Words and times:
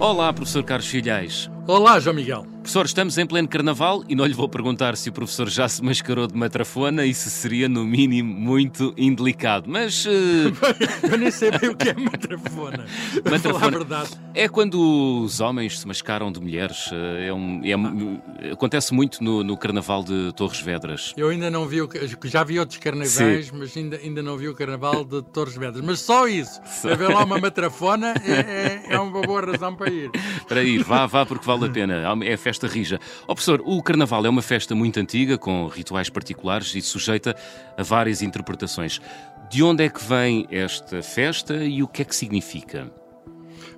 Olá, 0.00 0.32
professor 0.32 0.62
Carlos 0.62 0.86
Filhais. 0.86 1.50
Olá, 1.66 1.98
João 1.98 2.14
Miguel. 2.14 2.46
Professor, 2.68 2.84
estamos 2.84 3.16
em 3.16 3.26
pleno 3.26 3.48
carnaval 3.48 4.04
e 4.10 4.14
não 4.14 4.26
lhe 4.26 4.34
vou 4.34 4.46
perguntar 4.46 4.94
se 4.94 5.08
o 5.08 5.12
professor 5.12 5.48
já 5.48 5.66
se 5.66 5.82
mascarou 5.82 6.26
de 6.26 6.36
matrafona, 6.36 7.06
isso 7.06 7.30
seria, 7.30 7.66
no 7.66 7.82
mínimo, 7.82 8.30
muito 8.30 8.92
indelicado. 8.94 9.70
Mas. 9.70 10.04
Uh... 10.04 10.52
Eu 11.10 11.16
nem 11.16 11.30
sei 11.30 11.50
bem 11.50 11.70
o 11.70 11.74
que 11.74 11.88
é 11.88 11.94
matrafona. 11.94 12.84
matrafona. 13.24 13.70
verdade. 13.70 14.10
É 14.34 14.50
quando 14.50 15.22
os 15.24 15.40
homens 15.40 15.80
se 15.80 15.88
mascaram 15.88 16.30
de 16.30 16.40
mulheres. 16.40 16.90
Eh, 16.92 17.28
é 17.28 17.32
um, 17.32 17.62
é, 17.64 18.50
acontece 18.52 18.92
muito 18.92 19.24
no, 19.24 19.42
no, 19.42 19.56
carnaval 19.56 20.04
de 20.04 20.30
Torres 20.34 20.60
Vedras. 20.60 21.14
Eu 21.16 21.30
ainda 21.30 21.50
não 21.50 21.66
vi 21.66 21.80
o. 21.80 21.88
Já 22.24 22.44
vi 22.44 22.60
outros 22.60 22.78
carnavais, 22.78 23.46
Sim. 23.46 23.52
mas 23.54 23.74
ainda, 23.78 23.96
ainda 23.96 24.22
não 24.22 24.36
vi 24.36 24.46
o 24.46 24.54
carnaval 24.54 25.06
de 25.06 25.22
Torres 25.22 25.56
Vedras. 25.56 25.82
Mas 25.82 26.00
só 26.00 26.28
isso. 26.28 26.60
Só... 26.66 26.92
Haver 26.92 27.08
lá 27.08 27.24
uma 27.24 27.38
matrafona 27.38 28.12
é, 28.22 28.84
é, 28.90 28.94
é 28.94 29.00
uma 29.00 29.22
boa 29.22 29.40
razão 29.40 29.74
para 29.74 29.90
ir. 29.90 30.10
Para 30.46 30.62
ir, 30.62 30.82
vá, 30.82 31.06
vá, 31.06 31.26
porque 31.26 31.46
vale 31.46 31.66
a 31.66 31.70
pena. 31.70 32.02
É 32.24 32.36
festa 32.36 32.57
festa 32.58 32.66
rija. 32.66 33.00
Oh, 33.22 33.34
professor, 33.34 33.62
o 33.64 33.80
Carnaval 33.82 34.26
é 34.26 34.28
uma 34.28 34.42
festa 34.42 34.74
muito 34.74 34.98
antiga, 34.98 35.38
com 35.38 35.68
rituais 35.68 36.10
particulares 36.10 36.74
e 36.74 36.82
sujeita 36.82 37.36
a 37.76 37.82
várias 37.82 38.20
interpretações. 38.20 39.00
De 39.48 39.62
onde 39.62 39.84
é 39.84 39.88
que 39.88 40.02
vem 40.04 40.46
esta 40.50 41.02
festa 41.02 41.54
e 41.54 41.82
o 41.82 41.88
que 41.88 42.02
é 42.02 42.04
que 42.04 42.14
significa? 42.14 42.90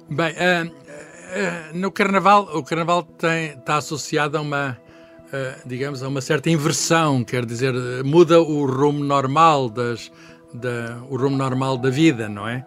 Bem, 0.08 0.32
uh, 0.32 0.66
uh, 0.66 1.78
no 1.78 1.92
Carnaval, 1.92 2.48
o 2.54 2.64
Carnaval 2.64 3.02
tem, 3.02 3.50
está 3.50 3.76
associado 3.76 4.38
a 4.38 4.40
uma, 4.40 4.78
uh, 5.26 5.68
digamos, 5.68 6.02
a 6.02 6.08
uma 6.08 6.20
certa 6.20 6.50
inversão, 6.50 7.22
quer 7.22 7.44
dizer, 7.44 7.74
muda 8.02 8.40
o 8.40 8.66
rumo 8.66 9.04
normal 9.04 9.68
das, 9.68 10.10
da, 10.52 11.00
o 11.08 11.16
rumo 11.16 11.36
normal 11.36 11.76
da 11.76 11.90
vida, 11.90 12.28
não 12.28 12.48
é? 12.48 12.64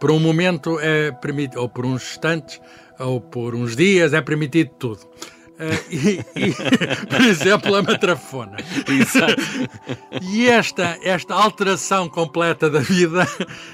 Por 0.00 0.10
um 0.10 0.18
momento 0.18 0.78
é 0.80 1.12
permitido, 1.12 1.60
ou 1.60 1.68
por 1.68 1.84
uns 1.84 2.02
instantes, 2.12 2.60
ou 2.98 3.20
por 3.20 3.54
uns 3.54 3.76
dias, 3.76 4.14
é 4.14 4.20
permitido 4.22 4.70
tudo. 4.78 5.00
Uh, 5.58 5.74
e, 5.90 6.20
e, 6.36 6.54
por 7.10 7.20
exemplo, 7.20 7.74
a 7.74 7.82
matrafona. 7.82 8.58
E 10.22 10.46
esta, 10.46 10.96
esta 11.02 11.34
alteração 11.34 12.08
completa 12.08 12.70
da 12.70 12.78
vida 12.78 13.26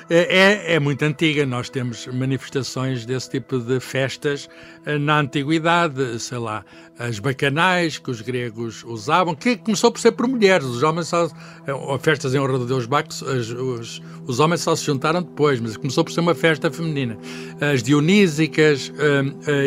é, 0.09 0.17
é, 0.17 0.75
é, 0.77 0.81
muito 0.81 1.03
antiga. 1.03 1.45
Nós 1.45 1.69
temos 1.69 2.07
manifestações 2.07 3.05
desse 3.05 3.29
tipo 3.29 3.59
de 3.59 3.81
festas 3.81 4.49
uh, 4.87 4.99
na 4.99 5.21
antiguidade, 5.21 6.19
sei 6.21 6.39
lá, 6.39 6.65
as 6.99 7.19
bacanais 7.19 7.99
que 7.99 8.11
os 8.11 8.23
gregos 8.23 8.83
usavam, 8.85 9.35
que 9.35 9.55
começou 9.59 9.93
por 9.93 10.01
ser 10.01 10.13
por 10.13 10.27
mulheres. 10.27 10.67
Os 10.67 10.83
homens 10.83 11.09
só. 11.09 11.27
Uh, 11.27 11.99
festas 11.99 12.35
em 12.35 12.39
honra 12.39 12.61
de 12.61 12.67
Deus 12.67 12.87
Bacos, 12.87 13.21
os, 13.21 13.51
os, 13.51 14.03
os, 14.27 14.41
homens 14.41 14.63
só 14.63 14.75
se 14.75 14.87
juntaram 14.87 15.23
depois, 15.23 15.61
mas 15.61 15.77
começou 15.77 16.03
por 16.03 16.13
ser 16.13 16.21
uma 16.21 16.35
festa 16.35 16.71
feminina. 16.71 17.19
As 17.61 17.83
dionísicas, 17.83 18.93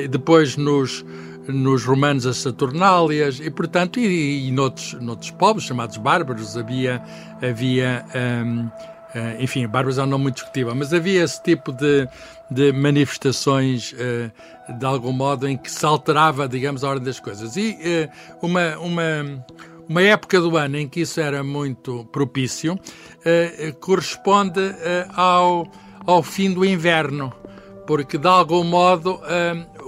depois 0.09 0.57
nos 0.57 1.03
nos 1.47 1.85
romanos 1.85 2.25
as 2.25 2.37
Saturnálias 2.37 3.39
e, 3.39 3.49
portanto, 3.49 3.99
e, 3.99 4.47
e 4.47 4.51
noutros, 4.51 4.93
noutros 4.93 5.31
povos 5.31 5.63
chamados 5.63 5.97
bárbaros 5.97 6.57
havia, 6.57 7.01
havia 7.41 8.05
um, 8.45 8.69
eh, 9.17 9.37
enfim, 9.39 9.67
bárbaros 9.67 9.97
é 9.97 10.03
um 10.03 10.05
nome 10.05 10.23
muito 10.23 10.35
discutível, 10.35 10.75
mas 10.75 10.93
havia 10.93 11.23
esse 11.23 11.41
tipo 11.41 11.71
de, 11.71 12.07
de 12.51 12.71
manifestações 12.71 13.93
uh, 13.93 14.77
de 14.77 14.85
algum 14.85 15.11
modo 15.11 15.47
em 15.47 15.57
que 15.57 15.71
se 15.71 15.85
alterava, 15.85 16.47
digamos, 16.47 16.83
a 16.83 16.89
ordem 16.89 17.05
das 17.05 17.19
coisas. 17.19 17.55
E 17.55 17.71
uh, 17.71 18.45
uma, 18.45 18.77
uma, 18.77 19.45
uma 19.87 20.01
época 20.01 20.39
do 20.39 20.55
ano 20.57 20.77
em 20.77 20.87
que 20.87 21.01
isso 21.01 21.19
era 21.19 21.43
muito 21.43 22.05
propício 22.11 22.79
corresponde 23.81 24.61
ao, 25.13 25.67
ao 26.05 26.23
fim 26.23 26.53
do 26.53 26.63
inverno, 26.63 27.33
porque 27.85 28.17
de 28.17 28.27
algum 28.27 28.63
modo 28.63 29.19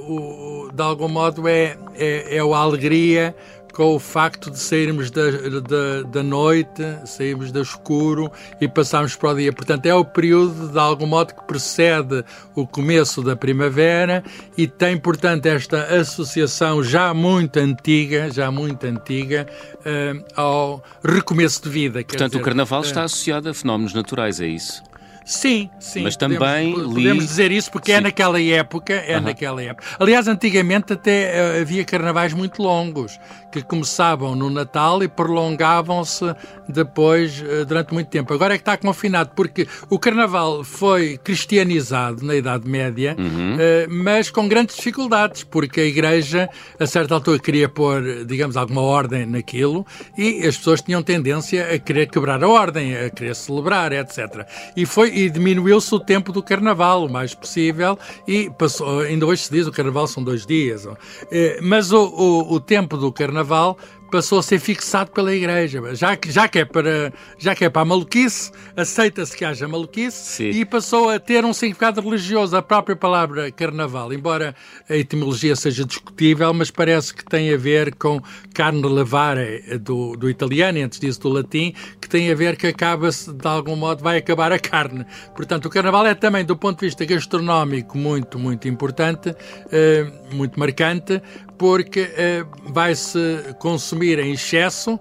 o, 0.10 0.72
de 0.74 0.82
algum 0.82 1.08
modo, 1.08 1.48
é, 1.48 1.78
é, 1.96 2.38
é 2.38 2.40
a 2.40 2.58
alegria 2.58 3.36
com 3.74 3.96
o 3.96 4.00
facto 4.00 4.50
de 4.52 4.60
sairmos 4.60 5.12
da, 5.12 5.30
da, 5.32 6.02
da, 6.02 6.24
noite, 6.24 6.84
sairmos 7.06 7.52
do 7.52 7.62
escuro 7.62 8.32
e 8.60 8.68
passarmos 8.68 9.16
para 9.16 9.30
o 9.30 9.36
dia. 9.36 9.54
Portanto, 9.54 9.86
é 9.86 9.94
o 9.94 10.04
período, 10.04 10.70
de 10.70 10.80
algum 10.80 11.06
modo, 11.06 11.34
que 11.34 11.44
precede 11.44 12.26
o 12.56 12.68
começo 12.68 13.22
da 13.22 13.36
primavera 13.36 14.24
e 14.58 14.68
tem, 14.68 14.98
portanto, 14.98 15.46
esta 15.46 15.84
associação 15.96 16.84
já 16.84 17.14
muito 17.14 17.58
antiga, 17.58 18.30
já 18.32 18.52
muito 18.52 18.86
antiga, 18.86 19.48
uh, 19.80 20.26
ao 20.36 20.84
recomeço 21.04 21.64
de 21.64 21.70
vida. 21.70 22.04
Portanto, 22.04 22.32
dizer, 22.32 22.42
o 22.42 22.44
Carnaval 22.44 22.82
uh, 22.82 22.86
está 22.86 23.04
associado 23.04 23.48
a 23.50 23.54
fenómenos 23.54 23.94
naturais, 23.94 24.42
é 24.42 24.48
isso? 24.48 24.89
Sim, 25.30 25.70
sim. 25.80 26.02
Mas 26.02 26.18
também 26.18 26.40
podemos, 26.74 26.88
li... 26.88 27.04
podemos 27.04 27.28
dizer 27.28 27.52
isso 27.52 27.72
porque 27.72 27.92
é 27.92 27.96
sim. 27.96 28.00
é 28.00 28.02
naquela 28.02 28.42
época, 28.42 28.94
é 28.94 29.16
uh 29.16 29.20
-huh. 29.20 29.26
naquela 29.26 29.62
época. 29.62 29.86
Aliás, 30.00 30.28
antigamente 30.28 30.94
até 30.94 31.60
uh, 31.60 31.62
havia 31.62 31.86
carnavais 31.86 32.34
muito 32.34 32.64
longos 32.64 33.20
que 33.52 33.62
começavam 33.62 34.36
no 34.36 34.50
Natal 34.50 35.04
e 35.04 35.08
prolongavam-se 35.08 36.34
depois 36.68 37.42
uh, 37.42 37.64
durante 37.64 37.94
muito 37.94 38.08
tempo. 38.08 38.34
Agora 38.34 38.56
é 38.56 38.58
que 38.58 38.64
está 38.64 38.76
confinado 38.76 39.30
porque 39.36 39.68
o 39.88 40.00
carnaval 40.00 40.64
foi 40.64 41.20
cristianizado 41.20 42.26
na 42.26 42.34
Idade 42.34 42.68
Média, 42.68 43.16
uhum. 43.20 43.58
mas 44.04 44.32
com 44.32 44.48
grandes 44.48 44.78
dificuldades, 44.78 45.44
porque 45.44 45.82
a 45.82 45.86
Igreja 45.86 46.50
a 46.80 46.88
certa 46.88 47.14
altura 47.14 47.38
queria 47.38 47.70
pôr, 47.70 48.26
digamos, 48.26 48.58
alguma 48.58 48.82
ordem 48.82 49.28
naquilo 49.28 49.86
e 50.18 50.40
as 50.48 50.58
pessoas 50.58 50.82
tinham 50.82 51.04
tendência 51.04 51.72
a 51.72 51.78
querer 51.78 52.08
quebrar 52.08 52.44
a 52.44 52.48
ordem, 52.48 52.98
a 52.98 53.12
querer 53.12 53.36
celebrar, 53.36 53.92
etc. 53.92 54.48
E 54.76 54.88
foi 54.88 55.19
e 55.26 55.30
diminuiu-se 55.30 55.94
o 55.94 56.00
tempo 56.00 56.32
do 56.32 56.42
carnaval 56.42 57.06
o 57.06 57.12
mais 57.12 57.34
possível 57.34 57.98
e 58.28 58.50
passou, 58.50 59.02
ainda 59.02 59.26
hoje 59.26 59.44
se 59.44 59.52
diz 59.52 59.68
o 59.68 59.72
carnaval 59.72 60.08
são 60.08 60.24
dois 60.24 60.46
dias. 60.46 60.88
Eh, 61.32 61.60
mas 61.62 61.92
o, 61.92 62.06
o, 62.06 62.54
o 62.54 62.60
tempo 62.60 62.98
do 62.98 63.12
carnaval 63.12 63.78
passou 64.10 64.40
a 64.40 64.44
ser 64.44 64.60
fixado 64.60 65.12
pela 65.12 65.34
Igreja. 65.34 65.96
Já 65.96 66.16
que, 66.16 66.32
já 66.32 66.48
que, 66.48 66.60
é, 66.60 66.66
para, 66.66 67.14
já 67.38 67.56
que 67.56 67.66
é 67.66 67.70
para 67.70 67.82
a 67.82 67.86
maluquice, 67.86 68.52
aceita-se 68.76 69.36
que 69.36 69.46
haja 69.46 69.68
maluquice 69.68 70.18
Sim. 70.18 70.50
e 70.50 70.66
passou 70.66 71.10
a 71.10 71.20
ter 71.20 71.46
um 71.46 71.54
significado 71.54 72.02
religioso. 72.02 72.56
A 72.56 72.62
própria 72.62 72.96
palavra 72.96 73.52
carnaval, 73.52 74.12
embora 74.14 74.56
a 74.90 74.96
etimologia 74.96 75.56
seja 75.56 75.86
discutível, 75.86 76.54
mas 76.54 76.72
parece 76.72 77.14
que 77.14 77.24
tem 77.24 77.54
a 77.54 77.58
ver 77.58 77.96
com 77.96 78.22
carne 78.54 78.82
levare 78.88 79.78
do, 79.80 80.16
do 80.16 80.30
italiano, 80.30 80.80
antes 80.80 81.00
disso 81.00 81.22
do 81.22 81.30
latim, 81.30 81.74
que 82.02 82.10
tem 82.10 82.32
a 82.32 82.36
ver 82.36 82.56
que 82.56 82.68
acaba-se, 82.68 83.32
de 83.32 83.48
algum 83.48 83.76
modo, 83.76 84.04
vai 84.04 84.18
acabar 84.18 84.52
a 84.52 84.60
carne. 84.60 85.06
Portanto, 85.36 85.66
o 85.66 85.70
carnaval 85.70 86.06
é 86.06 86.16
também, 86.16 86.44
do 86.44 86.56
ponto 86.56 86.80
de 86.80 86.88
vista 86.88 87.06
gastronómico, 87.06 87.98
muito, 87.98 88.40
muito 88.40 88.68
importante, 88.68 89.36
eh, 89.72 90.06
muito 90.32 90.60
marcante, 90.60 91.22
porque 91.60 92.04
uh, 92.04 92.72
vai-se 92.72 93.20
consumir 93.60 94.18
em 94.18 94.32
excesso 94.32 94.96
uh, 94.96 95.00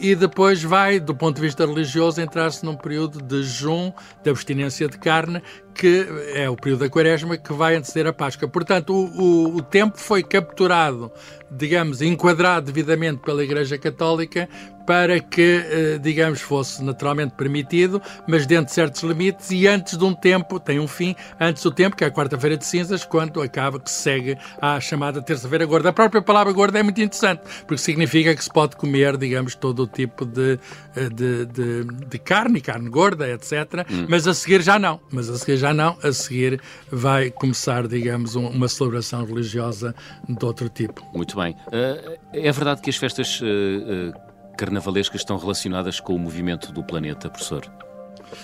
e 0.00 0.16
depois 0.16 0.60
vai, 0.60 0.98
do 0.98 1.14
ponto 1.14 1.36
de 1.36 1.42
vista 1.42 1.64
religioso, 1.64 2.20
entrar-se 2.20 2.64
num 2.64 2.74
período 2.74 3.22
de 3.22 3.44
jejum, 3.44 3.92
de 4.22 4.28
abstinência 4.28 4.88
de 4.88 4.98
carne, 4.98 5.40
que 5.76 6.06
é 6.34 6.48
o 6.48 6.56
período 6.56 6.80
da 6.80 6.88
quaresma 6.88 7.36
que 7.36 7.52
vai 7.52 7.76
anteceder 7.76 8.06
a 8.06 8.12
Páscoa. 8.12 8.48
Portanto, 8.48 8.94
o, 8.94 9.04
o, 9.22 9.56
o 9.56 9.62
tempo 9.62 9.98
foi 9.98 10.22
capturado, 10.22 11.12
digamos, 11.50 12.00
enquadrado 12.00 12.66
devidamente 12.66 13.22
pela 13.22 13.44
Igreja 13.44 13.76
Católica 13.76 14.48
para 14.86 15.18
que, 15.18 15.64
eh, 15.68 15.98
digamos, 15.98 16.40
fosse 16.40 16.82
naturalmente 16.82 17.34
permitido, 17.34 18.00
mas 18.26 18.46
dentro 18.46 18.66
de 18.66 18.72
certos 18.72 19.02
limites 19.02 19.50
e 19.50 19.66
antes 19.66 19.98
de 19.98 20.04
um 20.04 20.14
tempo, 20.14 20.60
tem 20.60 20.78
um 20.78 20.86
fim, 20.86 21.16
antes 21.40 21.62
do 21.64 21.72
tempo, 21.72 21.96
que 21.96 22.04
é 22.04 22.06
a 22.06 22.10
quarta-feira 22.10 22.56
de 22.56 22.64
cinzas, 22.64 23.04
quando 23.04 23.42
acaba 23.42 23.80
que 23.80 23.90
se 23.90 24.02
segue 24.02 24.38
à 24.60 24.78
chamada 24.78 25.20
terça-feira 25.20 25.66
gorda. 25.66 25.88
A 25.88 25.92
própria 25.92 26.22
palavra 26.22 26.52
gorda 26.52 26.78
é 26.78 26.82
muito 26.84 27.00
interessante, 27.00 27.42
porque 27.66 27.78
significa 27.78 28.34
que 28.34 28.42
se 28.42 28.50
pode 28.50 28.76
comer, 28.76 29.16
digamos, 29.16 29.56
todo 29.56 29.82
o 29.82 29.86
tipo 29.88 30.24
de, 30.24 30.58
eh, 30.94 31.08
de, 31.08 31.46
de, 31.46 31.84
de 32.06 32.18
carne, 32.20 32.60
carne 32.60 32.88
gorda, 32.88 33.28
etc. 33.28 33.84
Hum. 33.90 34.06
Mas 34.08 34.28
a 34.28 34.34
seguir 34.34 34.62
já 34.62 34.78
não. 34.78 35.00
Mas 35.10 35.28
a 35.28 35.36
seguir 35.36 35.56
já 35.56 35.65
não. 35.74 35.96
A 36.02 36.12
seguir 36.12 36.60
vai 36.90 37.30
começar, 37.30 37.86
digamos, 37.86 38.34
uma 38.34 38.68
celebração 38.68 39.24
religiosa 39.24 39.94
de 40.28 40.44
outro 40.44 40.68
tipo. 40.68 41.04
Muito 41.14 41.36
bem. 41.36 41.52
Uh, 41.68 42.18
é 42.32 42.52
verdade 42.52 42.80
que 42.80 42.90
as 42.90 42.96
festas 42.96 43.40
uh, 43.40 43.44
uh 43.44 44.26
carnavalescas 44.56 45.20
estão 45.20 45.36
relacionadas 45.36 46.00
com 46.00 46.14
o 46.14 46.18
movimento 46.18 46.72
do 46.72 46.82
planeta, 46.82 47.28
professor? 47.28 47.70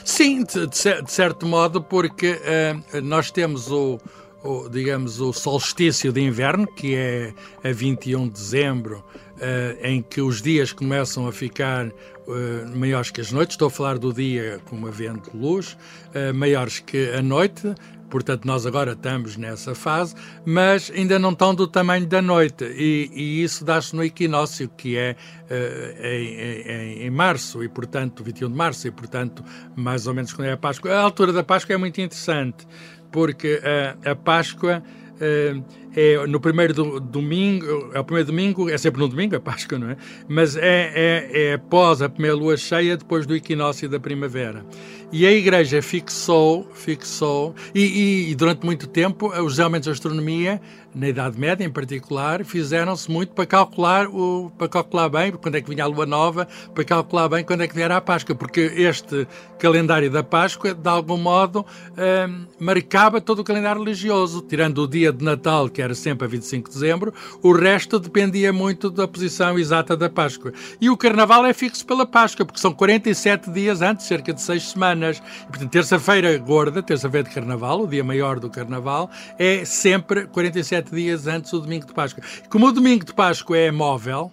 Sim, 0.04 0.44
de, 0.44 0.66
de 0.66 1.10
certo 1.10 1.46
modo, 1.46 1.82
porque 1.82 2.38
nós 3.02 3.30
temos 3.30 3.70
o, 3.70 3.98
o, 4.44 4.68
digamos, 4.68 5.22
o 5.22 5.32
solstício 5.32 6.12
de 6.12 6.20
inverno, 6.20 6.66
que 6.66 6.94
é 6.94 7.32
a 7.64 7.72
21 7.72 8.26
de 8.26 8.32
dezembro, 8.34 9.02
em 9.80 10.02
que 10.02 10.20
os 10.20 10.42
dias 10.42 10.70
começam 10.70 11.26
a 11.26 11.32
ficar 11.32 11.90
uh, 12.26 12.76
maiores 12.76 13.10
que 13.10 13.20
as 13.20 13.32
noites. 13.32 13.54
Estou 13.54 13.68
a 13.68 13.70
falar 13.70 13.98
do 13.98 14.12
dia 14.12 14.60
como 14.64 14.86
havendo 14.86 15.30
luz, 15.34 15.76
maiores 16.34 16.78
que 16.80 17.10
a 17.10 17.22
noite, 17.22 17.74
Portanto, 18.12 18.44
nós 18.44 18.66
agora 18.66 18.92
estamos 18.92 19.38
nessa 19.38 19.74
fase, 19.74 20.14
mas 20.44 20.92
ainda 20.94 21.18
não 21.18 21.30
estão 21.30 21.54
do 21.54 21.66
tamanho 21.66 22.06
da 22.06 22.20
noite. 22.20 22.62
E, 22.62 23.10
e 23.10 23.42
isso 23.42 23.64
dá-se 23.64 23.96
no 23.96 24.04
equinócio, 24.04 24.68
que 24.68 24.98
é 24.98 25.16
uh, 25.50 26.06
em, 26.06 27.00
em, 27.00 27.06
em, 27.06 27.10
março, 27.10 27.64
e 27.64 27.70
portanto, 27.70 28.22
21 28.22 28.50
de 28.50 28.54
março, 28.54 28.86
e 28.86 28.90
portanto, 28.90 29.42
mais 29.74 30.06
ou 30.06 30.12
menos 30.12 30.30
quando 30.30 30.48
é 30.48 30.52
a 30.52 30.58
Páscoa. 30.58 30.92
A 30.92 31.00
altura 31.00 31.32
da 31.32 31.42
Páscoa 31.42 31.72
é 31.72 31.78
muito 31.78 32.02
interessante, 32.02 32.68
porque 33.10 33.54
uh, 33.54 34.10
a 34.10 34.14
Páscoa 34.14 34.82
é 35.94 36.26
no 36.26 36.40
primeiro 36.40 36.74
do, 36.74 37.00
domingo, 37.00 37.90
é 37.92 38.00
o 38.00 38.04
primeiro 38.04 38.28
domingo, 38.28 38.68
é 38.68 38.78
sempre 38.78 39.00
no 39.00 39.08
domingo, 39.08 39.36
a 39.36 39.40
Páscoa, 39.40 39.78
não 39.78 39.90
é? 39.90 39.96
Mas 40.28 40.56
é, 40.56 40.92
é, 40.94 41.30
é 41.32 41.54
após 41.54 42.02
a 42.02 42.08
primeira 42.08 42.36
lua 42.36 42.56
cheia, 42.56 42.96
depois 42.96 43.26
do 43.26 43.34
equinócio 43.34 43.88
da 43.88 44.00
primavera. 44.00 44.64
E 45.12 45.26
a 45.26 45.30
Igreja 45.30 45.82
fixou, 45.82 46.66
fixou, 46.72 47.54
e, 47.74 47.82
e, 47.82 48.30
e 48.30 48.34
durante 48.34 48.64
muito 48.64 48.86
tempo 48.86 49.28
os 49.28 49.58
elementos 49.58 49.84
de 49.84 49.92
astronomia 49.92 50.58
na 50.94 51.08
Idade 51.08 51.38
Média 51.38 51.64
em 51.64 51.70
particular, 51.70 52.44
fizeram-se 52.44 53.10
muito 53.10 53.34
para 53.34 53.46
calcular, 53.46 54.06
o, 54.08 54.50
para 54.56 54.68
calcular 54.68 55.08
bem 55.08 55.32
quando 55.32 55.56
é 55.56 55.60
que 55.60 55.68
vinha 55.68 55.84
a 55.84 55.86
Lua 55.86 56.06
Nova, 56.06 56.46
para 56.74 56.84
calcular 56.84 57.28
bem 57.28 57.44
quando 57.44 57.62
é 57.62 57.68
que 57.68 57.74
viera 57.74 57.96
a 57.96 58.00
Páscoa, 58.00 58.34
porque 58.34 58.60
este 58.60 59.26
calendário 59.58 60.10
da 60.10 60.22
Páscoa, 60.22 60.74
de 60.74 60.88
algum 60.88 61.16
modo, 61.16 61.64
hum, 61.90 62.46
marcava 62.58 63.20
todo 63.20 63.40
o 63.40 63.44
calendário 63.44 63.82
religioso, 63.82 64.42
tirando 64.42 64.78
o 64.82 64.88
dia 64.88 65.12
de 65.12 65.24
Natal, 65.24 65.68
que 65.68 65.81
era 65.82 65.94
sempre 65.94 66.26
a 66.26 66.28
25 66.28 66.68
de 66.68 66.74
dezembro, 66.74 67.14
o 67.42 67.52
resto 67.52 67.98
dependia 67.98 68.52
muito 68.52 68.90
da 68.90 69.06
posição 69.08 69.58
exata 69.58 69.96
da 69.96 70.10
Páscoa. 70.10 70.52
E 70.80 70.90
o 70.90 70.96
Carnaval 70.96 71.46
é 71.46 71.52
fixo 71.52 71.86
pela 71.86 72.06
Páscoa, 72.06 72.44
porque 72.44 72.60
são 72.60 72.72
47 72.72 73.50
dias 73.50 73.82
antes, 73.82 74.06
cerca 74.06 74.32
de 74.32 74.42
6 74.42 74.70
semanas. 74.70 75.22
E, 75.44 75.46
portanto, 75.46 75.70
terça-feira 75.70 76.36
gorda, 76.38 76.82
terça-feira 76.82 77.28
de 77.28 77.34
Carnaval, 77.34 77.82
o 77.82 77.86
dia 77.86 78.04
maior 78.04 78.40
do 78.40 78.50
Carnaval, 78.50 79.10
é 79.38 79.64
sempre 79.64 80.26
47 80.26 80.72
sete 80.72 80.94
dias 80.94 81.26
antes 81.26 81.50
do 81.50 81.60
domingo 81.60 81.86
de 81.86 81.92
Páscoa. 81.92 82.24
Como 82.48 82.66
o 82.66 82.72
domingo 82.72 83.04
de 83.04 83.12
Páscoa 83.12 83.58
é 83.58 83.70
móvel, 83.70 84.32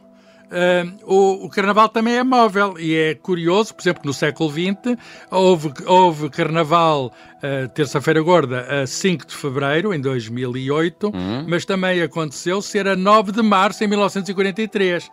Uh, 0.50 0.98
o, 1.06 1.46
o, 1.46 1.50
carnaval 1.50 1.88
também 1.90 2.16
é 2.16 2.24
móvel 2.24 2.74
e 2.80 2.96
é 2.96 3.14
curioso, 3.14 3.76
por 3.76 3.84
exemplo, 3.84 4.02
no 4.04 4.14
século 4.14 4.50
XX 4.50 4.98
houve, 5.30 5.72
houve 5.86 6.28
carnaval 6.32 7.14
uh, 7.36 7.70
terça-feira 7.70 8.20
gorda 8.20 8.82
a 8.82 8.88
5 8.88 9.28
de 9.28 9.36
fevereiro, 9.36 9.94
em 9.94 10.02
2008, 10.02 11.12
uhum. 11.14 11.46
mas 11.48 11.66
também 11.66 12.02
aconteceu 12.02 12.64
ser 12.64 12.88
a 12.88 12.96
9 12.96 13.32
de 13.32 13.44
março, 13.44 13.84
em 13.84 13.88
1943. 13.88 15.06
Uh, 15.06 15.10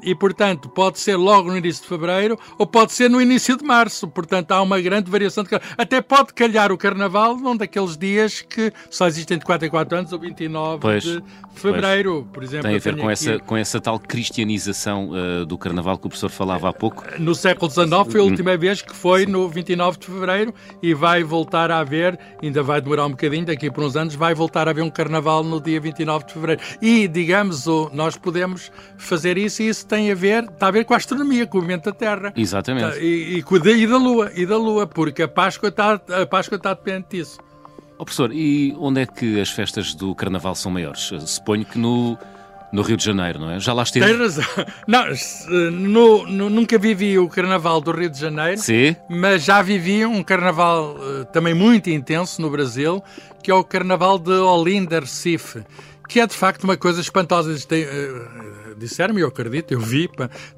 e, 0.00 0.14
portanto, 0.14 0.68
pode 0.68 1.00
ser 1.00 1.16
logo 1.16 1.50
no 1.50 1.58
início 1.58 1.82
de 1.82 1.88
fevereiro 1.88 2.38
ou 2.56 2.64
pode 2.64 2.92
ser 2.92 3.10
no 3.10 3.20
início 3.20 3.56
de 3.56 3.64
março. 3.64 4.06
Portanto, 4.06 4.52
há 4.52 4.62
uma 4.62 4.80
grande 4.80 5.10
variação. 5.10 5.42
De... 5.42 5.50
Até 5.76 6.00
pode 6.00 6.34
calhar 6.34 6.70
o 6.70 6.78
carnaval 6.78 7.36
num 7.36 7.56
daqueles 7.56 7.96
dias 7.96 8.42
que 8.42 8.72
só 8.88 9.08
existem 9.08 9.38
de 9.38 9.44
4 9.44 9.66
em 9.66 9.70
4 9.70 9.98
anos, 9.98 10.12
ou 10.12 10.20
29 10.20 10.80
pois, 10.80 11.02
de 11.02 11.20
fevereiro, 11.54 12.22
pois. 12.22 12.32
por 12.32 12.42
exemplo. 12.44 12.68
Tem 12.68 12.76
a 12.76 12.78
ver 12.78 12.96
com, 12.96 13.08
aqui... 13.08 13.12
essa, 13.12 13.38
com 13.40 13.56
essa 13.56 13.80
tal 13.80 13.98
cristianização 13.98 14.51
organização 14.52 15.10
uh, 15.10 15.46
do 15.46 15.56
Carnaval 15.58 15.98
que 15.98 16.06
o 16.06 16.08
professor 16.08 16.30
falava 16.30 16.68
há 16.68 16.72
pouco? 16.72 17.04
No 17.18 17.34
século 17.34 17.70
XIX 17.70 17.88
foi 18.10 18.20
a 18.20 18.24
última 18.24 18.56
vez 18.56 18.82
que 18.82 18.94
foi 18.94 19.26
no 19.26 19.48
29 19.48 19.98
de 19.98 20.06
Fevereiro 20.06 20.54
e 20.82 20.94
vai 20.94 21.22
voltar 21.22 21.70
a 21.70 21.78
haver, 21.78 22.18
ainda 22.42 22.62
vai 22.62 22.80
demorar 22.80 23.06
um 23.06 23.10
bocadinho, 23.10 23.46
daqui 23.46 23.70
por 23.70 23.84
uns 23.84 23.96
anos, 23.96 24.14
vai 24.14 24.34
voltar 24.34 24.68
a 24.68 24.70
haver 24.70 24.82
um 24.82 24.90
Carnaval 24.90 25.42
no 25.42 25.60
dia 25.60 25.80
29 25.80 26.26
de 26.26 26.32
Fevereiro. 26.32 26.62
E, 26.80 27.08
digamos, 27.08 27.66
nós 27.92 28.16
podemos 28.16 28.70
fazer 28.96 29.38
isso 29.38 29.62
e 29.62 29.68
isso 29.68 29.86
tem 29.86 30.10
a 30.10 30.14
ver, 30.14 30.44
está 30.44 30.68
a 30.68 30.70
ver 30.70 30.84
com 30.84 30.94
a 30.94 30.96
astronomia, 30.96 31.46
com 31.46 31.58
o 31.58 31.60
movimento 31.60 31.84
da 31.84 31.92
Terra. 31.92 32.32
Exatamente. 32.36 32.98
E, 32.98 33.38
e, 33.38 33.82
e 33.82 33.86
da 33.86 33.96
Lua, 33.96 34.30
e 34.34 34.46
da 34.46 34.56
Lua, 34.56 34.86
porque 34.86 35.22
a 35.22 35.28
Páscoa 35.28 35.68
está, 35.68 35.94
a 35.94 36.26
Páscoa 36.26 36.56
está 36.56 36.74
dependente 36.74 37.16
disso. 37.16 37.38
Oh, 37.98 38.04
professor, 38.04 38.32
e 38.32 38.74
onde 38.80 39.02
é 39.02 39.06
que 39.06 39.40
as 39.40 39.50
festas 39.50 39.94
do 39.94 40.14
Carnaval 40.14 40.54
são 40.54 40.72
maiores? 40.72 41.10
Suponho 41.26 41.64
que 41.64 41.78
no 41.78 42.18
no 42.72 42.82
Rio 42.82 42.96
de 42.96 43.04
Janeiro, 43.04 43.38
não 43.38 43.50
é? 43.50 43.60
Já 43.60 43.72
lá 43.72 43.82
esteve? 43.82 44.06
Tem 44.06 44.16
razão. 44.16 44.44
Não, 44.86 45.04
no, 45.70 46.26
no, 46.26 46.50
nunca 46.50 46.78
vivi 46.78 47.18
o 47.18 47.28
Carnaval 47.28 47.80
do 47.80 47.92
Rio 47.92 48.08
de 48.08 48.18
Janeiro, 48.18 48.58
Sim. 48.58 48.96
mas 49.08 49.44
já 49.44 49.60
vivi 49.60 50.06
um 50.06 50.22
Carnaval 50.22 50.96
uh, 50.96 51.24
também 51.26 51.52
muito 51.52 51.90
intenso 51.90 52.40
no 52.40 52.50
Brasil, 52.50 53.02
que 53.42 53.50
é 53.50 53.54
o 53.54 53.62
Carnaval 53.62 54.18
de 54.18 54.32
Olinda, 54.32 55.00
Recife, 55.00 55.62
que 56.08 56.18
é 56.18 56.26
de 56.26 56.34
facto 56.34 56.64
uma 56.64 56.76
coisa 56.76 57.00
espantosa. 57.00 57.54
Tem, 57.66 57.84
uh, 57.84 58.62
disseram-me, 58.76 59.20
eu 59.20 59.28
acredito, 59.28 59.72
eu 59.72 59.80
vi, 59.80 60.08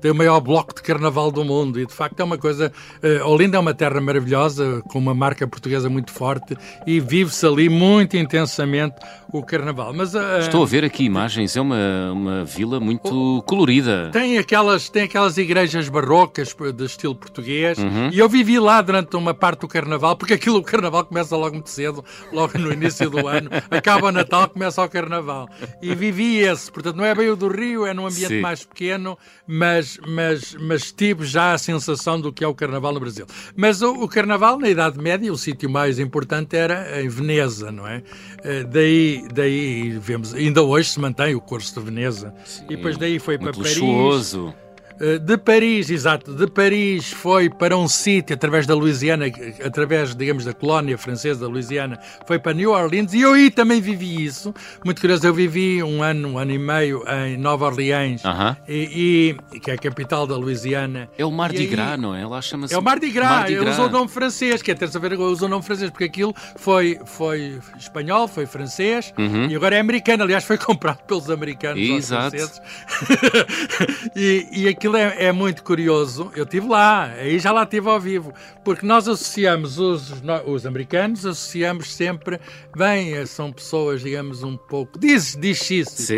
tem 0.01 0.11
o 0.11 0.15
maior 0.15 0.41
bloco 0.41 0.75
de 0.75 0.83
carnaval 0.83 1.31
do 1.31 1.45
mundo 1.45 1.81
e 1.81 1.87
de 1.87 1.93
facto 1.93 2.21
é 2.21 2.25
uma 2.25 2.39
coisa. 2.39 2.73
Uh, 3.03 3.27
Olinda 3.29 3.57
é 3.57 3.61
uma 3.61 3.75
terra 3.75 4.01
maravilhosa, 4.01 4.83
com 4.89 4.99
uma 4.99 5.15
marca 5.15 5.47
portuguesa 5.47 5.89
muito 5.89 6.13
forte 6.13 6.57
e 6.87 7.01
vive-se 7.01 7.45
ali 7.47 7.69
muito 7.69 8.17
intensamente 8.17 8.97
o 9.39 9.43
carnaval. 9.43 9.93
Mas, 9.93 10.15
uh, 10.15 10.39
Estou 10.39 10.63
a 10.63 10.67
ver 10.67 10.85
aqui 10.85 11.05
imagens, 11.05 11.57
é 11.57 11.61
uma, 11.61 12.13
uma 12.13 12.45
vila 12.45 12.79
muito 12.79 13.43
colorida. 13.47 14.11
Tem 14.13 14.39
aquelas, 14.39 14.89
tem 14.89 15.03
aquelas 15.03 15.37
igrejas 15.37 15.89
barrocas 15.89 16.55
de 16.75 16.85
estilo 16.85 17.15
português 17.17 17.79
uhum. 17.79 18.11
e 18.13 18.19
eu 18.19 18.29
vivi 18.29 18.59
lá 18.61 18.81
durante 18.81 19.17
uma 19.17 19.35
parte 19.35 19.61
do 19.61 19.69
carnaval, 19.69 20.17
porque 20.17 20.35
aquilo, 20.35 20.59
o 20.59 20.63
carnaval 20.63 21.05
começa 21.05 21.37
logo 21.37 21.55
muito 21.55 21.71
cedo, 21.71 22.05
logo 22.33 22.57
no 22.59 22.73
início 22.73 23.11
do 23.11 23.27
ano, 23.27 23.51
acaba 23.71 24.09
o 24.09 24.13
Natal, 24.13 24.49
começa 24.49 24.83
o 24.83 24.89
carnaval. 24.89 25.49
E 25.83 25.95
vivi 25.95 26.39
esse, 26.39 26.71
portanto 26.71 26.97
não 26.97 27.05
é 27.05 27.15
bem 27.15 27.29
o 27.29 27.37
do 27.37 27.49
Rio, 27.49 27.87
é 27.87 27.93
num 27.93 28.07
ambiente 28.07 28.29
Sim. 28.29 28.41
mais 28.41 28.65
pequeno, 28.65 29.19
mas, 29.47 29.99
mas, 30.07 30.55
mas 30.61 30.93
tive 30.93 31.25
já 31.27 31.55
a 31.55 31.59
sensação 31.59 32.21
do 32.21 32.33
que 32.33 32.45
é 32.45 32.47
o 32.47 32.55
Carnaval 32.55 32.93
no 32.93 33.01
Brasil. 33.01 33.27
Mas 33.57 33.83
o, 33.83 33.93
o 33.93 34.09
Carnaval, 34.09 34.59
na 34.59 34.69
Idade 34.69 34.99
Média, 34.99 35.33
o 35.33 35.37
sítio 35.37 35.69
mais 35.69 35.99
importante 35.99 36.57
era 36.57 37.03
em 37.03 37.09
Veneza, 37.09 37.73
não 37.73 37.87
é? 37.87 38.03
Eh, 38.43 38.65
daí, 38.65 39.24
daí 39.33 39.91
vemos, 39.99 40.35
ainda 40.35 40.63
hoje 40.63 40.91
se 40.91 41.01
mantém 41.01 41.35
o 41.35 41.41
curso 41.41 41.79
de 41.79 41.85
Veneza. 41.85 42.35
Sim, 42.45 42.65
e 42.65 42.77
depois 42.77 42.97
daí 42.97 43.19
foi 43.19 43.39
para 43.39 43.53
Paris. 43.53 43.77
Luxuoso. 43.77 44.55
Eh, 45.01 45.19
de 45.19 45.37
Paris, 45.37 45.91
exato, 45.91 46.33
de 46.33 46.47
Paris 46.47 47.11
foi 47.11 47.51
para 47.51 47.77
um 47.77 47.89
sítio 47.89 48.35
através 48.35 48.67
da 48.67 48.75
Louisiana, 48.75 49.27
através, 49.65 50.15
digamos, 50.15 50.45
da 50.45 50.53
colónia 50.53 50.97
francesa 50.97 51.41
da 51.41 51.49
Louisiana, 51.49 51.99
foi 52.27 52.39
para 52.39 52.53
New 52.53 52.71
Orleans 52.71 53.13
e 53.13 53.21
eu 53.21 53.33
aí 53.33 53.51
também 53.51 53.81
vivi 53.81 54.25
isso. 54.25 54.55
Muito 54.85 55.01
curioso, 55.01 55.27
eu 55.27 55.35
vivi 55.35 55.83
um 55.83 56.03
ano, 56.03 56.29
um 56.29 56.39
ano 56.39 56.53
e 56.53 56.59
meio 56.59 57.03
em 57.09 57.37
Nova 57.37 57.67
Orleans, 57.67 58.23
uh 58.25 58.29
-huh. 58.29 58.57
e, 58.69 59.37
e, 59.53 59.61
que 59.61 59.71
é 59.71 59.75
a 59.75 59.79
capital 59.79 60.27
da 60.27 60.37
Louisiana. 60.37 61.09
É 61.19 61.25
o 61.25 61.31
Mardi 61.31 61.67
Gras, 61.67 61.99
não 61.99 62.15
é? 62.15 62.25
Lá 62.25 62.41
chama-se. 62.41 62.75
É 62.75 62.79
o 62.79 62.83
Mardi 62.83 63.11
Gras, 63.11 63.31
Mardi 63.31 63.57
Gras. 63.57 63.75
usou 63.75 63.87
o 63.87 63.91
nome 63.91 64.09
francês, 64.09 64.63
que 64.63 64.71
é 64.71 64.75
terça-feira 64.75 65.19
usou 65.19 65.49
o 65.49 65.51
nome 65.51 65.65
francês, 65.65 65.91
porque 65.91 66.05
aquilo 66.05 66.35
foi, 66.57 66.99
foi 67.05 67.61
espanhol, 67.77 68.29
foi 68.29 68.47
francês 68.47 69.13
uh 69.17 69.21
uhum. 69.21 69.47
-huh. 69.47 69.51
e 69.51 69.57
agora 69.57 69.77
é 69.77 69.81
americano. 69.81 70.23
Aliás, 70.23 70.45
foi 70.45 70.59
comprado 70.69 71.03
pelos 71.07 71.29
americanos. 71.31 71.83
Exato. 71.83 72.37
e, 74.15 74.47
e 74.53 74.69
aquilo 74.69 74.84
aquilo 74.85 74.97
é, 74.99 75.25
é, 75.25 75.33
muito 75.33 75.63
curioso. 75.63 76.31
Eu 76.37 76.45
estive 76.45 76.69
lá, 76.69 77.05
aí 77.05 77.39
já 77.39 77.51
lá 77.51 77.63
estive 77.63 77.89
ao 77.89 77.99
vivo, 77.99 78.35
porque 78.63 78.85
nós 78.85 79.09
associamos 79.09 79.79
os, 79.79 80.13
os 80.45 80.67
americanos, 80.67 81.25
associamos 81.25 81.95
sempre, 81.95 82.39
bem, 82.77 83.25
são 83.25 83.51
pessoas, 83.51 84.03
digamos, 84.03 84.43
um 84.43 84.59
pouco. 84.59 84.99
Diz, 84.99 85.37
diz 85.41 85.71
isso. 85.71 86.13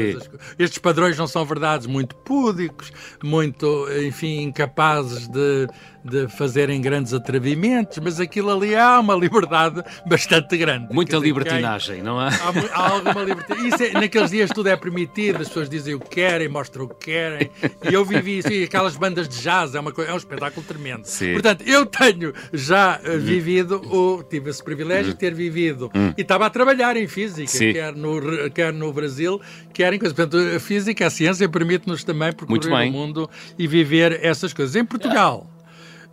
Estes 0.59 0.79
padrões 0.79 1.17
não 1.17 1.29
são 1.29 1.45
verdades, 1.45 1.87
muito 1.87 2.17
púdicos, 2.17 2.93
muito, 3.23 3.87
enfim, 4.05 4.43
incapazes 4.43 5.29
de 5.29 5.69
de 6.07 6.29
fazerem 6.29 6.81
grandes 6.81 7.13
atrevimentos, 7.13 7.99
mas 7.99 8.21
aquilo 8.21 8.51
ali 8.51 8.77
há 8.77 9.01
uma 9.01 9.15
liberdade 9.15 9.83
bastante 10.07 10.57
grande. 10.57 10.93
Muita 10.95 11.17
dizer, 11.17 11.27
libertinagem, 11.27 12.03
não 12.03 12.23
é? 12.23 12.29
Há, 12.29 12.81
há 12.81 12.91
alguma 12.91 13.23
liberdade. 13.23 13.85
É, 13.85 13.93
naqueles 13.93 14.31
dias 14.31 14.51
tudo 14.51 14.69
é 14.69 14.77
permitido, 14.77 15.43
as 15.43 15.49
pessoas 15.49 15.69
dizem 15.69 15.95
o 15.95 16.01
que 16.01 16.09
querem, 16.09 16.49
mostram 16.49 16.85
o 16.85 16.89
que 16.89 17.07
querem. 17.07 17.51
E 17.91 17.93
eu 17.93 18.05
vivi 18.05 18.39
isso, 18.39 18.49
aquelas 18.65 18.97
bandas 18.97 19.29
de 19.29 19.41
jazz, 19.41 19.75
é, 19.75 19.81
uma 19.81 19.93
coisa, 19.93 20.11
é 20.11 20.15
um 20.15 20.17
espetáculo 20.17 20.65
tremendo. 20.67 21.05
Sim. 21.05 21.33
Portanto, 21.33 21.63
eu 21.67 21.87
tenho 21.87 22.33
já 22.53 23.01
uh, 23.01 23.19
vivido, 23.19 23.81
o, 23.93 24.23
tive 24.23 24.51
esse 24.51 24.63
privilégio 24.63 25.13
de 25.13 25.19
ter 25.19 25.35
vivido, 25.35 25.91
hum. 25.95 26.13
e 26.17 26.23
estava 26.23 26.47
a 26.47 26.51
trabalhar 26.51 26.97
em 26.97 27.07
física, 27.07 27.59
quer 27.59 27.95
no, 27.95 28.51
quer 28.51 28.73
no 28.73 28.93
Brasil, 28.93 29.41
quer 29.73 29.93
em 29.93 29.99
coisas. 29.99 30.17
Portanto, 30.17 30.39
a 30.55 30.61
física, 30.61 31.07
a 31.07 31.11
ciência 31.11 31.49
permite-nos 31.49 32.05
também 32.05 32.33
percorrer 32.33 32.89
o 32.89 32.93
mundo 32.93 33.31
e 33.59 33.67
viver 33.67 34.21
essas 34.23 34.53
coisas. 34.53 34.77
Em 34.77 34.85
Portugal. 34.85 35.56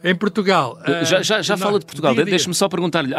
Em 0.04 0.14
Portugal. 0.14 0.78
Já, 1.04 1.22
já, 1.22 1.42
já 1.42 1.56
não, 1.56 1.64
fala 1.64 1.80
de 1.80 1.86
Portugal. 1.86 2.14
Deixa-me 2.14 2.54
só 2.54 2.68
perguntar-lhe. 2.68 3.14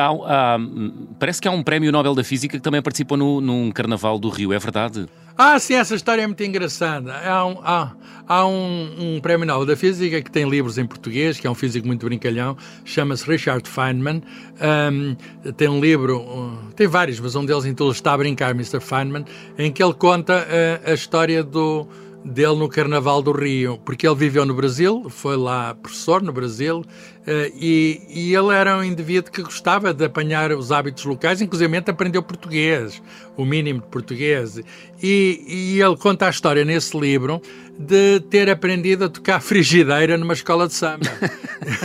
parece 1.18 1.40
que 1.40 1.48
há 1.48 1.50
um 1.50 1.62
prémio 1.62 1.90
Nobel 1.90 2.14
da 2.14 2.22
Física 2.22 2.58
que 2.58 2.62
também 2.62 2.82
participou 2.82 3.16
no, 3.16 3.40
num 3.40 3.72
Carnaval 3.72 4.18
do 4.18 4.28
Rio, 4.28 4.52
é 4.52 4.58
verdade? 4.58 5.06
Ah, 5.36 5.58
sim, 5.58 5.74
essa 5.74 5.96
história 5.96 6.22
é 6.22 6.26
muito 6.26 6.44
engraçada. 6.44 7.12
Há 7.12 7.44
um, 7.44 7.58
há, 7.64 7.92
há 8.28 8.46
um, 8.46 9.16
um 9.16 9.20
prémio 9.20 9.44
Nobel 9.44 9.66
da 9.66 9.76
Física 9.76 10.22
que 10.22 10.30
tem 10.30 10.48
livros 10.48 10.78
em 10.78 10.86
português, 10.86 11.40
que 11.40 11.46
é 11.46 11.50
um 11.50 11.56
físico 11.56 11.86
muito 11.88 12.06
brincalhão, 12.06 12.56
chama-se 12.84 13.28
Richard 13.28 13.68
Feynman. 13.68 14.22
Um, 14.92 15.16
tem 15.52 15.68
um 15.68 15.80
livro, 15.80 16.56
tem 16.76 16.86
vários, 16.86 17.18
mas 17.18 17.34
um 17.34 17.44
deles 17.44 17.64
intitula 17.64 17.90
Está 17.90 18.12
a 18.12 18.18
Brincar, 18.18 18.50
Mr. 18.50 18.78
Feynman, 18.78 19.24
em 19.58 19.72
que 19.72 19.82
ele 19.82 19.94
conta 19.94 20.46
uh, 20.46 20.90
a 20.90 20.94
história 20.94 21.42
do 21.42 21.88
dele 22.25 22.57
no 22.57 22.69
Carnaval 22.69 23.21
do 23.21 23.33
Rio, 23.33 23.78
porque 23.85 24.07
ele 24.07 24.16
viveu 24.16 24.47
no 24.47 24.54
Brasil, 24.54 25.07
foi 25.11 25.37
lá 25.37 25.75
professor 25.75 26.23
no 26.23 26.33
Brasil, 26.33 26.83
e, 27.54 28.02
e, 28.11 28.35
ele 28.35 28.54
era 28.54 28.76
um 28.76 28.85
indivíduo 28.85 29.33
que 29.33 29.43
gostava 29.43 29.95
de 29.95 30.04
apanhar 30.04 30.52
os 30.52 30.71
hábitos 30.71 31.04
locais, 31.04 31.40
inclusive 31.40 31.75
aprendeu 31.87 32.23
português, 32.23 33.02
o 33.37 33.45
mínimo 33.45 33.81
de 33.81 33.87
português. 33.87 34.61
E, 35.02 35.45
e, 35.47 35.81
ele 35.81 35.97
conta 35.97 36.26
a 36.26 36.31
história 36.31 36.64
nesse 36.64 36.99
livro 36.99 37.40
de 37.78 38.21
ter 38.31 38.49
aprendido 38.49 39.07
a 39.07 39.09
tocar 39.09 39.40
frigideira 39.43 40.16
numa 40.16 40.35
escola 40.35 40.69
de 40.69 40.75
samba. 40.75 41.11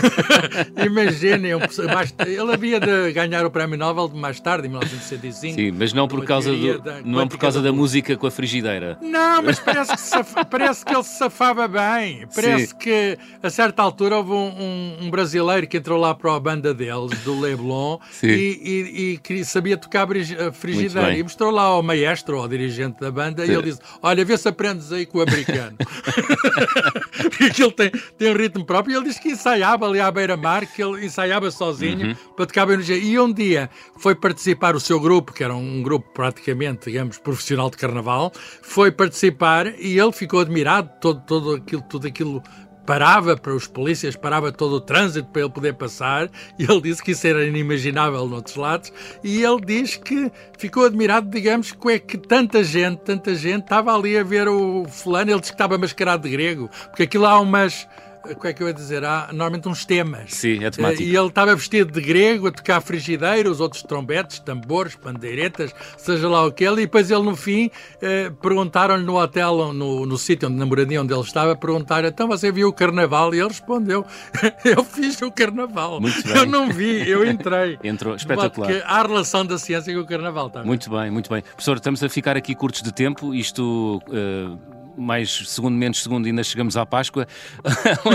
Imaginem, 0.86 1.52
ele 1.52 2.54
havia 2.54 2.80
de 2.80 3.12
ganhar 3.14 3.46
o 3.46 3.52
Prémio 3.52 3.78
Nobel 3.78 4.10
mais 4.10 4.40
tarde, 4.40 4.68
em 4.68 4.70
1965. 4.70 5.56
Sim, 5.56 5.72
mas 5.72 5.94
não 5.94 6.08
por 6.08 6.24
causa, 6.26 6.52
do, 6.52 6.80
da, 6.80 7.02
não 7.02 7.28
por 7.28 7.38
causa 7.38 7.62
da, 7.62 7.72
música 7.72 8.16
com 8.16 8.28
a 8.28 8.32
frigideira. 8.32 8.98
Não, 9.02 9.42
mas 9.42 9.60
parece 9.60 9.94
que, 9.94 10.02
safa, 10.02 10.46
parece 10.46 10.86
que 10.86 10.94
ele 10.94 11.04
se 11.04 11.18
safava 11.18 11.68
bem. 11.68 12.28
Parece 12.36 12.68
Sim. 12.68 12.76
que 12.78 13.18
a 13.42 13.50
certa 13.50 13.82
altura 13.82 14.18
houve 14.18 14.32
um, 14.32 14.36
um, 14.36 14.98
um 15.02 15.10
brasileiro 15.10 15.29
brasileiro 15.30 15.68
que 15.68 15.78
entrou 15.78 16.00
lá 16.00 16.16
para 16.16 16.36
a 16.36 16.40
banda 16.40 16.74
deles, 16.74 17.12
do 17.24 17.40
Leblon, 17.40 18.00
e, 18.24 19.20
e, 19.30 19.34
e, 19.34 19.46
sabia 19.46 19.78
tocar 19.78 20.08
frigideira. 20.54 21.16
E 21.16 21.24
mostrou 21.24 21.52
lá 21.52 21.64
ao 21.64 21.84
maestro, 21.84 22.38
ao 22.38 22.48
dirigente 22.48 23.00
da 23.00 23.12
banda, 23.12 23.46
Sim. 23.46 23.52
e 23.52 23.56
ele 23.56 23.64
disse: 23.64 23.80
Olha, 24.02 24.26
vê 24.26 24.38
se 24.38 24.48
aprendes 24.48 24.92
aí 24.92 25.06
com 25.06 25.20
o 25.20 25.22
americano. 25.22 25.78
que 27.54 27.64
ele 27.64 27.72
tem, 27.72 27.92
tem 28.18 28.32
um 28.32 28.38
ritmo 28.38 28.66
próprio. 28.66 28.94
E 28.94 28.98
ele 28.98 29.06
disse 29.08 29.22
que 29.22 29.30
ensaiava 29.30 29.86
ali 29.88 30.00
à 30.00 30.10
beira-mar, 30.10 30.66
que 30.66 30.84
ele 30.84 31.06
ensaiava 31.06 31.52
sozinho 31.52 32.10
uhum. 32.10 32.16
para 32.36 32.46
tocar 32.46 32.66
bem 32.66 32.78
no 32.78 32.84
jeito. 32.84 33.06
E 33.06 33.20
um 33.20 33.32
dia 33.32 33.70
foi 33.98 34.16
participar 34.16 34.76
o 34.76 34.80
seu 34.80 35.00
grupo, 35.00 35.34
que 35.34 35.44
era 35.44 35.54
um 35.54 35.82
grupo 35.82 36.10
praticamente, 36.14 36.86
digamos, 36.86 37.18
profissional 37.18 37.70
de 37.70 37.78
carnaval, 37.78 38.32
foi 38.62 38.92
participar 38.92 39.68
e 39.80 40.00
ele 40.00 40.12
ficou 40.12 40.40
admirado, 40.40 40.90
todo, 41.00 41.22
todo 41.22 41.56
aquilo, 41.56 41.82
tudo 41.84 42.08
aquilo 42.08 42.44
parava 42.90 43.38
para 43.38 43.54
os 43.54 43.68
polícias, 43.68 44.16
parava 44.16 44.52
todo 44.52 44.78
o 44.78 44.82
trânsito 44.82 45.30
para 45.30 45.44
ele 45.44 45.52
poder 45.52 45.76
passar, 45.76 46.28
e 46.58 46.64
ele 46.64 46.82
disse 46.82 47.04
que 47.04 47.12
isso 47.12 47.28
era 47.28 47.46
inimaginável 47.46 48.26
noutros 48.26 48.56
lados, 48.56 48.92
e 49.24 49.44
ele 49.44 49.62
diz 49.64 49.96
que 49.96 50.32
ficou 50.58 50.86
admirado, 50.86 51.30
digamos, 51.30 51.72
que 51.72 51.88
é 51.92 52.00
que 52.00 52.18
tanta 52.18 52.64
gente, 52.64 53.02
tanta 53.02 53.36
gente 53.36 53.62
estava 53.62 53.94
ali 53.94 54.18
a 54.18 54.24
ver 54.24 54.48
o 54.48 54.86
fulano, 54.90 55.30
ele 55.30 55.40
disse 55.40 55.52
que 55.52 55.56
estava 55.56 55.78
mascarado 55.78 56.24
de 56.24 56.32
grego, 56.32 56.68
porque 56.88 57.04
aquilo 57.04 57.28
há 57.28 57.40
umas 57.40 57.88
como 58.22 58.48
é 58.48 58.54
que 58.54 58.62
eu 58.62 58.68
ia 58.68 58.74
dizer? 58.74 59.04
Há 59.04 59.28
normalmente 59.28 59.68
uns 59.68 59.86
temas. 59.86 60.32
Sim, 60.32 60.64
é 60.64 60.70
temático. 60.70 61.04
E 61.04 61.16
ele 61.16 61.28
estava 61.28 61.56
vestido 61.56 61.92
de 61.92 62.02
grego 62.02 62.48
a 62.48 62.52
tocar 62.52 62.82
frigideira, 62.82 63.50
os 63.50 63.60
outros 63.60 63.82
trombetes, 63.84 64.40
tambores, 64.40 64.96
pandeiretas, 64.96 65.74
seja 65.98 66.28
lá 66.28 66.46
o 66.46 66.52
que 66.52 66.64
ele. 66.64 66.82
E 66.82 66.86
depois 66.86 67.10
ele, 67.10 67.24
no 67.24 67.36
fim, 67.36 67.72
eh, 68.02 68.32
perguntaram-lhe 68.42 69.04
no 69.04 69.20
hotel, 69.20 69.74
no, 69.74 70.06
no 70.06 70.18
sítio 70.18 70.50
onde 70.50 70.58
namoradinho 70.58 71.02
onde 71.02 71.14
ele 71.14 71.22
estava, 71.22 71.56
perguntaram 71.56 72.08
então 72.08 72.28
você 72.28 72.52
viu 72.52 72.68
o 72.68 72.74
carnaval? 72.74 73.34
E 73.34 73.40
ele 73.40 73.48
respondeu: 73.48 74.06
Eu 74.66 74.84
fiz 74.84 75.22
o 75.22 75.32
carnaval. 75.32 76.00
Muito 76.02 76.22
bem. 76.24 76.36
Eu 76.36 76.46
não 76.46 76.70
vi, 76.70 77.10
eu 77.10 77.26
entrei. 77.26 77.78
Entrou, 77.84 78.16
espetacular. 78.16 78.68
Porque 78.68 78.84
há 78.86 79.02
relação 79.02 79.46
da 79.46 79.58
ciência 79.58 79.94
com 79.94 80.02
o 80.02 80.06
carnaval. 80.06 80.50
Tá? 80.50 80.64
Muito 80.64 80.90
bem, 80.90 81.10
muito 81.10 81.30
bem. 81.30 81.42
Professor, 81.42 81.78
estamos 81.78 82.04
a 82.04 82.10
ficar 82.10 82.36
aqui 82.36 82.54
curtos 82.54 82.82
de 82.82 82.94
tempo. 82.94 83.34
Isto. 83.34 84.02
Uh 84.08 84.79
mais 84.98 85.32
segundo, 85.48 85.76
menos 85.76 86.02
segundo, 86.02 86.26
ainda 86.26 86.44
chegamos 86.44 86.78
à 86.78 86.86
Páscoa. 86.86 87.28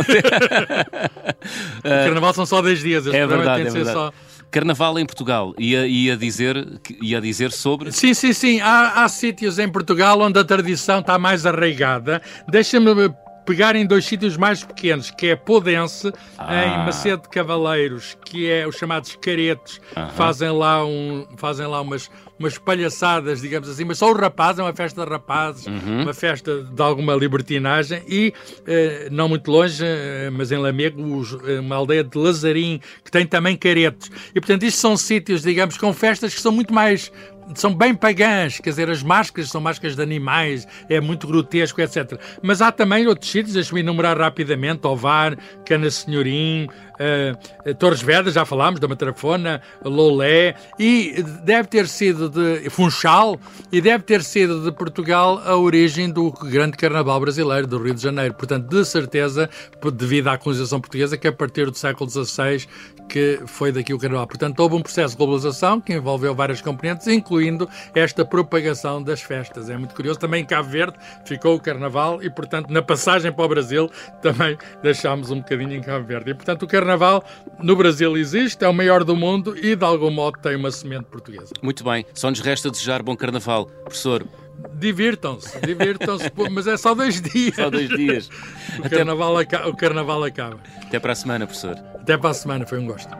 o 1.78 1.83
Carnaval 1.83 2.35
são 2.35 2.47
só 2.47 2.61
10 2.62 2.81
dias. 2.81 3.07
É 3.07 3.26
verdade, 3.26 3.66
é 3.66 3.71
verdade. 3.71 3.93
Só... 3.93 4.12
Carnaval 4.54 4.99
em 5.00 5.04
Portugal, 5.07 5.52
ia, 5.59 5.85
ia, 5.85 6.16
dizer, 6.16 6.81
ia 7.02 7.21
dizer 7.21 7.50
sobre. 7.50 7.90
Sim, 7.90 8.14
sim, 8.14 8.33
sim. 8.33 8.61
Há, 8.61 9.02
há 9.02 9.09
sítios 9.09 9.59
em 9.59 9.69
Portugal 9.69 10.21
onde 10.21 10.38
a 10.38 10.45
tradição 10.45 11.00
está 11.00 11.19
mais 11.19 11.45
arraigada. 11.45 12.23
Deixa-me 12.49 13.12
pegar 13.44 13.76
em 13.76 13.86
dois 13.86 14.04
sítios 14.04 14.36
mais 14.36 14.64
pequenos, 14.64 15.10
que 15.10 15.28
é 15.28 15.36
Podense, 15.36 16.12
ah. 16.38 16.64
em 16.64 16.86
Macedo 16.86 17.22
de 17.22 17.28
Cavaleiros, 17.28 18.16
que 18.24 18.50
é 18.50 18.66
os 18.66 18.76
chamados 18.76 19.16
caretos, 19.16 19.80
uh 19.96 20.00
-huh. 20.00 20.10
fazem 20.10 20.50
lá, 20.50 20.84
um, 20.84 21.26
fazem 21.36 21.66
lá 21.66 21.80
umas, 21.80 22.10
umas 22.38 22.58
palhaçadas, 22.58 23.40
digamos 23.40 23.68
assim, 23.68 23.84
mas 23.84 23.98
só 23.98 24.10
os 24.10 24.18
rapazes, 24.18 24.58
é 24.58 24.62
uma 24.62 24.74
festa 24.74 25.04
de 25.04 25.10
rapazes, 25.10 25.66
uh 25.66 25.70
uhum. 25.70 25.78
-huh. 25.78 26.02
uma 26.02 26.14
festa 26.14 26.62
de 26.62 26.82
alguma 26.82 27.14
libertinagem, 27.14 28.02
e 28.08 28.32
eh, 28.66 29.08
não 29.10 29.28
muito 29.28 29.50
longe, 29.50 29.84
eh, 29.84 30.30
mas 30.30 30.50
em 30.50 30.58
Lamego, 30.58 31.02
os, 31.16 31.36
eh, 31.46 31.60
uma 31.60 31.76
aldeia 31.76 32.02
de 32.02 32.18
Lazarim, 32.18 32.80
que 33.04 33.10
tem 33.10 33.26
também 33.26 33.56
caretos. 33.56 34.10
E, 34.34 34.40
portanto, 34.40 34.64
isto 34.64 34.78
são 34.78 34.96
sítios, 34.96 35.42
digamos, 35.42 35.76
com 35.76 35.92
festas 35.92 36.34
que 36.34 36.40
são 36.40 36.52
muito 36.52 36.72
mais 36.72 37.12
são 37.54 37.74
bem 37.74 37.94
pagãs, 37.94 38.58
quer 38.58 38.70
dizer, 38.70 38.90
as 38.90 39.02
máscaras 39.02 39.50
são 39.50 39.60
máscaras 39.60 39.96
de 39.96 40.02
animais, 40.02 40.66
é 40.88 41.00
muito 41.00 41.26
grotesco, 41.26 41.80
etc. 41.80 42.18
Mas 42.42 42.62
há 42.62 42.72
também 42.72 43.06
outros 43.06 43.30
sítios, 43.30 43.54
deixe-me 43.54 43.80
enumerar 43.80 44.18
rapidamente, 44.18 44.86
Ovar, 44.86 45.36
Cana 45.64 45.90
Senhorim, 45.90 46.68
uh, 46.94 47.74
Torres 47.74 48.02
Vedras, 48.02 48.34
já 48.34 48.44
falámos, 48.44 48.80
da 48.80 48.88
Matrafona, 48.88 49.60
Lolé, 49.84 50.54
e 50.78 51.22
deve 51.42 51.68
ter 51.68 51.86
sido 51.86 52.28
de 52.28 52.68
Funchal, 52.70 53.38
e 53.70 53.80
deve 53.80 54.04
ter 54.04 54.22
sido 54.22 54.62
de 54.62 54.72
Portugal 54.72 55.40
a 55.44 55.56
origem 55.56 56.10
do 56.10 56.30
grande 56.32 56.76
carnaval 56.76 57.20
brasileiro, 57.20 57.66
do 57.66 57.78
Rio 57.82 57.94
de 57.94 58.02
Janeiro. 58.02 58.34
Portanto, 58.34 58.68
de 58.68 58.84
certeza, 58.84 59.48
devido 59.92 60.28
à 60.28 60.38
colonização 60.38 60.80
portuguesa, 60.80 61.16
que 61.16 61.28
a 61.28 61.32
partir 61.32 61.70
do 61.70 61.76
século 61.76 62.08
XVI 62.08 62.66
que 63.08 63.40
foi 63.46 63.70
daqui 63.72 63.92
o 63.92 63.98
carnaval. 63.98 64.26
Portanto, 64.26 64.58
houve 64.60 64.76
um 64.76 64.82
processo 64.82 65.14
de 65.14 65.18
globalização 65.18 65.80
que 65.80 65.92
envolveu 65.92 66.34
várias 66.34 66.60
componentes, 66.60 67.06
incluindo 67.06 67.68
esta 67.94 68.24
propagação 68.24 69.02
das 69.02 69.22
festas. 69.22 69.70
É 69.70 69.76
muito 69.76 69.94
curioso. 69.94 70.18
Também 70.18 70.42
em 70.42 70.46
Cabo 70.46 70.68
Verde 70.68 70.96
ficou 71.24 71.54
o 71.54 71.60
carnaval 71.60 72.22
e, 72.22 72.30
portanto, 72.30 72.70
na 72.70 72.82
passagem 72.82 73.32
para 73.32 73.44
o 73.44 73.48
Brasil 73.48 73.90
também 74.22 74.56
deixámos 74.82 75.30
um 75.30 75.38
bocadinho 75.38 75.74
em 75.74 75.80
Cabo 75.80 76.04
Verde. 76.04 76.30
E, 76.30 76.34
portanto, 76.34 76.62
o 76.62 76.66
carnaval 76.84 77.24
no 77.62 77.74
Brasil 77.74 78.16
existe, 78.16 78.62
é 78.62 78.68
o 78.68 78.74
maior 78.74 79.04
do 79.04 79.16
mundo 79.16 79.56
e, 79.56 79.74
de 79.74 79.84
algum 79.84 80.10
modo, 80.10 80.38
tem 80.38 80.54
uma 80.54 80.70
semente 80.70 81.04
portuguesa. 81.04 81.52
Muito 81.62 81.82
bem. 81.82 82.04
Só 82.12 82.28
nos 82.28 82.40
resta 82.40 82.70
desejar 82.70 83.02
bom 83.02 83.16
carnaval. 83.16 83.66
Professor, 83.66 84.26
Divirtam-se, 84.74 85.60
divirtam-se, 85.60 86.30
mas 86.50 86.66
é 86.66 86.76
só 86.76 86.94
dois 86.94 87.20
dias. 87.20 87.54
Só 87.56 87.70
dois 87.70 87.88
dias. 87.88 88.30
O, 88.78 88.86
Até... 88.86 88.96
carnaval, 88.96 89.34
o 89.68 89.76
carnaval 89.76 90.24
acaba. 90.24 90.58
Até 90.82 90.98
para 90.98 91.12
a 91.12 91.14
semana, 91.14 91.46
professor. 91.46 91.76
Até 91.94 92.16
para 92.16 92.30
a 92.30 92.34
semana, 92.34 92.66
foi 92.66 92.78
um 92.78 92.86
gosto. 92.86 93.10